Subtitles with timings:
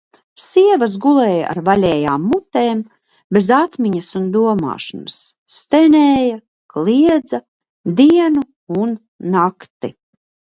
[0.43, 2.79] Sievas gulēja ar vaļējām mutēm,
[3.37, 5.19] bez atmiņas un domāšanas,
[5.57, 6.39] stenēja,
[6.75, 7.43] kliedza
[8.01, 8.45] dienu
[8.85, 8.97] un
[9.37, 9.93] nakti.